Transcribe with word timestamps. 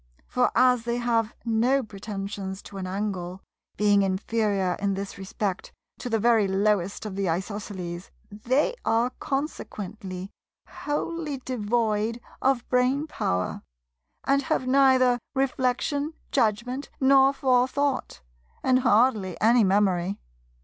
For 0.25 0.49
as 0.55 0.85
they 0.85 0.97
have 0.97 1.35
no 1.45 1.83
pretensions 1.83 2.63
to 2.63 2.77
an 2.79 2.87
angle, 2.87 3.43
being 3.77 4.01
inferior 4.01 4.73
in 4.79 4.95
this 4.95 5.15
respect 5.19 5.71
to 5.99 6.09
the 6.09 6.17
very 6.17 6.47
lowest 6.47 7.05
of 7.05 7.15
the 7.15 7.29
Isosceles, 7.29 8.09
they 8.31 8.73
are 8.83 9.11
consequently 9.19 10.31
wholly 10.67 11.37
devoid 11.45 12.19
of 12.41 12.67
brainpower, 12.67 13.61
and 14.23 14.41
have 14.41 14.65
neither 14.65 15.19
reflection, 15.35 16.15
judgment 16.31 16.89
nor 16.99 17.31
forethought, 17.31 18.21
and 18.63 18.79
hardly 18.79 19.39
any 19.39 19.63
memory. 19.63 20.17